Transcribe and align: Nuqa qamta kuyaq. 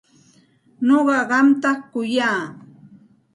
Nuqa 0.85 1.19
qamta 1.29 1.71
kuyaq. 1.91 2.39